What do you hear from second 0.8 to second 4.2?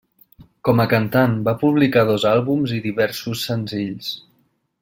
a cantant va publicar dos àlbums i diversos senzills.